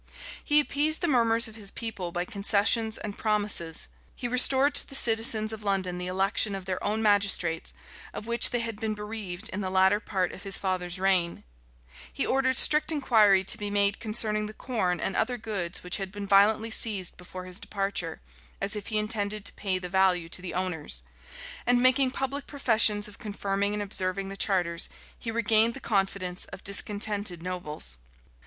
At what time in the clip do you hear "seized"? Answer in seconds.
16.71-17.15